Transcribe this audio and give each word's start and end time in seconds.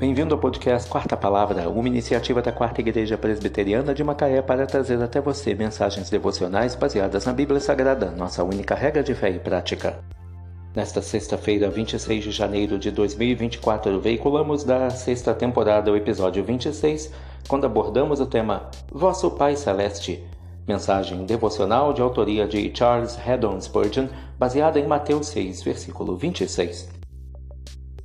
Bem-vindo 0.00 0.34
ao 0.34 0.40
podcast 0.40 0.88
Quarta 0.88 1.14
Palavra, 1.14 1.68
uma 1.68 1.86
iniciativa 1.86 2.40
da 2.40 2.50
Quarta 2.50 2.80
Igreja 2.80 3.18
Presbiteriana 3.18 3.92
de 3.92 4.02
Macaé 4.02 4.40
para 4.40 4.64
trazer 4.64 4.98
até 5.02 5.20
você 5.20 5.54
mensagens 5.54 6.08
devocionais 6.08 6.74
baseadas 6.74 7.26
na 7.26 7.34
Bíblia 7.34 7.60
Sagrada, 7.60 8.10
nossa 8.10 8.42
única 8.42 8.74
regra 8.74 9.02
de 9.02 9.14
fé 9.14 9.28
e 9.28 9.38
prática. 9.38 10.02
Nesta 10.74 11.02
sexta-feira, 11.02 11.68
26 11.68 12.24
de 12.24 12.30
janeiro 12.30 12.78
de 12.78 12.90
2024, 12.90 14.00
veiculamos 14.00 14.64
da 14.64 14.88
sexta 14.88 15.34
temporada 15.34 15.92
o 15.92 15.96
episódio 15.96 16.42
26, 16.42 17.12
quando 17.46 17.66
abordamos 17.66 18.20
o 18.20 18.26
tema 18.26 18.70
Vosso 18.90 19.30
Pai 19.32 19.54
Celeste, 19.54 20.24
mensagem 20.66 21.26
devocional 21.26 21.92
de 21.92 22.00
autoria 22.00 22.48
de 22.48 22.72
Charles 22.74 23.18
Haddon 23.18 23.60
Spurgeon, 23.60 24.06
baseada 24.38 24.80
em 24.80 24.86
Mateus 24.86 25.26
6, 25.26 25.62
versículo 25.62 26.16
26. 26.16 26.99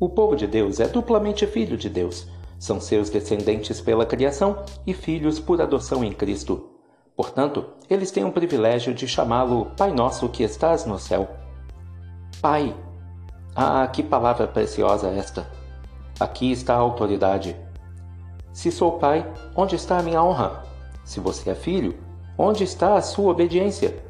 O 0.00 0.08
povo 0.08 0.34
de 0.34 0.46
Deus 0.46 0.80
é 0.80 0.88
duplamente 0.88 1.46
filho 1.46 1.76
de 1.76 1.90
Deus. 1.90 2.26
São 2.58 2.80
seus 2.80 3.10
descendentes 3.10 3.82
pela 3.82 4.06
criação 4.06 4.64
e 4.86 4.94
filhos 4.94 5.38
por 5.38 5.60
adoção 5.60 6.02
em 6.02 6.10
Cristo. 6.10 6.70
Portanto, 7.14 7.66
eles 7.88 8.10
têm 8.10 8.24
o 8.24 8.32
privilégio 8.32 8.94
de 8.94 9.06
chamá-lo 9.06 9.66
Pai 9.76 9.92
Nosso 9.92 10.26
que 10.30 10.42
estás 10.42 10.86
no 10.86 10.98
céu. 10.98 11.28
Pai. 12.40 12.74
Ah, 13.54 13.86
que 13.88 14.02
palavra 14.02 14.48
preciosa 14.48 15.08
esta! 15.08 15.46
Aqui 16.18 16.50
está 16.50 16.76
a 16.76 16.78
autoridade. 16.78 17.54
Se 18.54 18.72
sou 18.72 18.92
pai, 18.92 19.30
onde 19.54 19.76
está 19.76 19.98
a 19.98 20.02
minha 20.02 20.24
honra? 20.24 20.62
Se 21.04 21.20
você 21.20 21.50
é 21.50 21.54
filho, 21.54 21.98
onde 22.38 22.64
está 22.64 22.94
a 22.94 23.02
sua 23.02 23.32
obediência? 23.32 24.02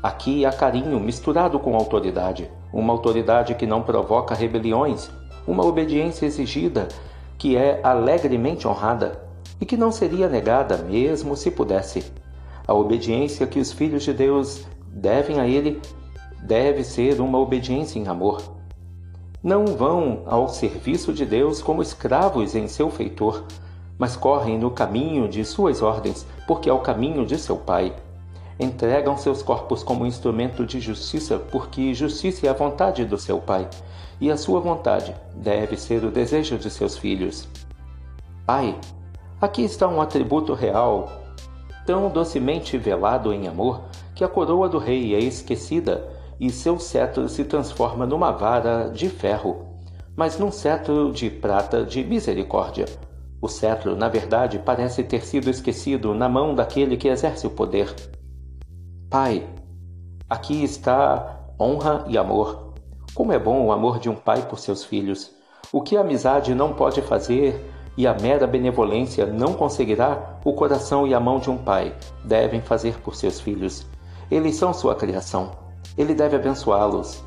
Aqui 0.00 0.46
há 0.46 0.52
carinho 0.52 1.00
misturado 1.00 1.58
com 1.58 1.74
autoridade, 1.74 2.48
uma 2.72 2.92
autoridade 2.92 3.56
que 3.56 3.66
não 3.66 3.82
provoca 3.82 4.34
rebeliões, 4.34 5.10
uma 5.46 5.64
obediência 5.64 6.26
exigida 6.26 6.88
que 7.38 7.56
é 7.56 7.80
alegremente 7.82 8.68
honrada 8.68 9.20
e 9.60 9.66
que 9.66 9.76
não 9.76 9.90
seria 9.90 10.28
negada 10.28 10.76
mesmo 10.76 11.36
se 11.36 11.50
pudesse. 11.50 12.04
A 12.66 12.74
obediência 12.74 13.46
que 13.46 13.58
os 13.58 13.72
filhos 13.72 14.04
de 14.04 14.12
Deus 14.12 14.64
devem 14.86 15.40
a 15.40 15.46
Ele 15.46 15.80
deve 16.42 16.84
ser 16.84 17.20
uma 17.20 17.38
obediência 17.38 17.98
em 17.98 18.06
amor. 18.08 18.42
Não 19.42 19.66
vão 19.66 20.22
ao 20.26 20.48
serviço 20.48 21.12
de 21.12 21.26
Deus 21.26 21.60
como 21.60 21.82
escravos 21.82 22.54
em 22.54 22.68
seu 22.68 22.90
feitor, 22.90 23.44
mas 23.98 24.16
correm 24.16 24.58
no 24.58 24.70
caminho 24.70 25.28
de 25.28 25.44
suas 25.44 25.82
ordens, 25.82 26.26
porque 26.46 26.68
é 26.68 26.72
o 26.72 26.78
caminho 26.78 27.26
de 27.26 27.38
seu 27.38 27.56
Pai. 27.56 27.92
Entregam 28.62 29.16
seus 29.16 29.42
corpos 29.42 29.82
como 29.82 30.06
instrumento 30.06 30.64
de 30.64 30.78
justiça, 30.78 31.36
porque 31.36 31.92
justiça 31.92 32.46
é 32.46 32.48
a 32.48 32.52
vontade 32.52 33.04
do 33.04 33.18
seu 33.18 33.40
Pai 33.40 33.68
e 34.20 34.30
a 34.30 34.36
sua 34.36 34.60
vontade 34.60 35.12
deve 35.34 35.76
ser 35.76 36.04
o 36.04 36.12
desejo 36.12 36.56
de 36.56 36.70
seus 36.70 36.96
filhos. 36.96 37.48
Pai, 38.46 38.78
aqui 39.40 39.62
está 39.62 39.88
um 39.88 40.00
atributo 40.00 40.54
real, 40.54 41.10
tão 41.84 42.08
docemente 42.08 42.78
velado 42.78 43.32
em 43.32 43.48
amor, 43.48 43.82
que 44.14 44.22
a 44.22 44.28
coroa 44.28 44.68
do 44.68 44.78
rei 44.78 45.12
é 45.12 45.18
esquecida 45.18 46.08
e 46.38 46.48
seu 46.48 46.78
cetro 46.78 47.28
se 47.28 47.42
transforma 47.42 48.06
numa 48.06 48.30
vara 48.30 48.90
de 48.90 49.08
ferro, 49.08 49.66
mas 50.14 50.38
num 50.38 50.52
cetro 50.52 51.10
de 51.10 51.28
prata 51.28 51.84
de 51.84 52.04
misericórdia. 52.04 52.86
O 53.40 53.48
cetro, 53.48 53.96
na 53.96 54.08
verdade, 54.08 54.60
parece 54.60 55.02
ter 55.02 55.26
sido 55.26 55.50
esquecido 55.50 56.14
na 56.14 56.28
mão 56.28 56.54
daquele 56.54 56.96
que 56.96 57.08
exerce 57.08 57.44
o 57.44 57.50
poder. 57.50 57.92
Pai, 59.12 59.46
aqui 60.26 60.64
está 60.64 61.38
honra 61.60 62.02
e 62.08 62.16
amor, 62.16 62.72
como 63.12 63.30
é 63.30 63.38
bom 63.38 63.66
o 63.66 63.70
amor 63.70 63.98
de 63.98 64.08
um 64.08 64.14
pai 64.14 64.40
por 64.48 64.58
seus 64.58 64.86
filhos. 64.86 65.30
O 65.70 65.82
que 65.82 65.98
a 65.98 66.00
amizade 66.00 66.54
não 66.54 66.72
pode 66.72 67.02
fazer 67.02 67.62
e 67.94 68.06
a 68.06 68.14
mera 68.14 68.46
benevolência 68.46 69.26
não 69.26 69.52
conseguirá, 69.52 70.40
o 70.42 70.54
coração 70.54 71.06
e 71.06 71.12
a 71.12 71.20
mão 71.20 71.38
de 71.38 71.50
um 71.50 71.58
pai 71.58 71.94
devem 72.24 72.62
fazer 72.62 72.98
por 73.00 73.14
seus 73.14 73.38
filhos. 73.38 73.86
Eles 74.30 74.56
são 74.56 74.72
sua 74.72 74.94
criação. 74.94 75.50
Ele 75.98 76.14
deve 76.14 76.36
abençoá-los. 76.36 77.22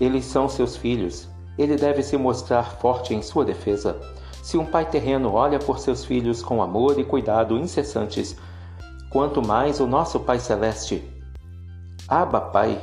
Eles 0.00 0.24
são 0.24 0.48
seus 0.48 0.76
filhos. 0.76 1.28
Ele 1.56 1.76
deve 1.76 2.02
se 2.02 2.16
mostrar 2.16 2.64
forte 2.80 3.14
em 3.14 3.22
sua 3.22 3.44
defesa. 3.44 3.96
Se 4.42 4.58
um 4.58 4.66
pai 4.66 4.86
terreno 4.86 5.34
olha 5.34 5.60
por 5.60 5.78
seus 5.78 6.04
filhos 6.04 6.42
com 6.42 6.60
amor 6.60 6.98
e 6.98 7.04
cuidado 7.04 7.56
incessantes, 7.56 8.36
quanto 9.12 9.46
mais 9.46 9.78
o 9.78 9.86
nosso 9.86 10.18
Pai 10.18 10.40
Celeste. 10.40 11.11
Aba, 12.08 12.40
Pai. 12.40 12.80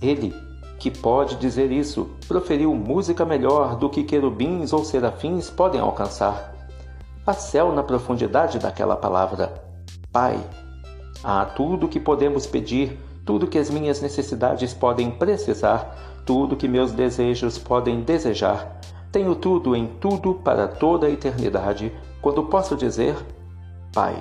Ele 0.00 0.34
que 0.82 0.90
pode 0.90 1.36
dizer 1.36 1.70
isso, 1.70 2.10
proferiu 2.26 2.74
música 2.74 3.24
melhor 3.24 3.76
do 3.76 3.88
que 3.88 4.02
querubins 4.02 4.72
ou 4.72 4.84
serafins 4.84 5.48
podem 5.48 5.80
alcançar. 5.80 6.52
Há 7.24 7.32
céu 7.32 7.72
na 7.72 7.84
profundidade 7.84 8.58
daquela 8.58 8.96
palavra. 8.96 9.62
Pai. 10.10 10.36
Há 11.22 11.44
tudo 11.44 11.86
que 11.86 12.00
podemos 12.00 12.48
pedir, 12.48 12.98
tudo 13.24 13.46
que 13.46 13.58
as 13.58 13.70
minhas 13.70 14.02
necessidades 14.02 14.74
podem 14.74 15.08
precisar, 15.08 15.96
tudo 16.26 16.56
que 16.56 16.66
meus 16.66 16.90
desejos 16.90 17.58
podem 17.58 18.00
desejar. 18.00 18.80
Tenho 19.12 19.36
tudo 19.36 19.76
em 19.76 19.86
tudo 19.86 20.34
para 20.34 20.66
toda 20.66 21.06
a 21.06 21.10
eternidade, 21.10 21.92
quando 22.20 22.42
posso 22.46 22.74
dizer: 22.74 23.14
Pai. 23.92 24.16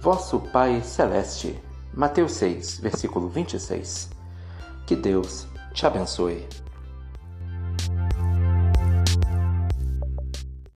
Vosso 0.00 0.38
Pai 0.38 0.80
Celeste. 0.82 1.65
Mateus 1.96 2.32
6, 2.32 2.80
versículo 2.80 3.26
26. 3.26 4.10
Que 4.86 4.94
Deus 4.94 5.46
te 5.72 5.86
abençoe. 5.86 6.46